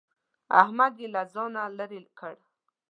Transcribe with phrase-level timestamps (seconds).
[0.61, 2.35] احمد يې له ځانه لرې کړ.